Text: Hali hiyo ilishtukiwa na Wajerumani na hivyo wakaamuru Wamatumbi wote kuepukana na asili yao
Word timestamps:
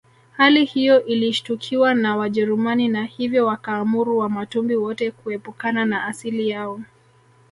Hali 0.37 0.65
hiyo 0.65 1.05
ilishtukiwa 1.05 1.93
na 1.93 2.17
Wajerumani 2.17 2.87
na 2.87 3.03
hivyo 3.03 3.45
wakaamuru 3.45 4.17
Wamatumbi 4.17 4.75
wote 4.75 5.11
kuepukana 5.11 5.85
na 5.85 6.05
asili 6.07 6.49
yao 6.49 6.79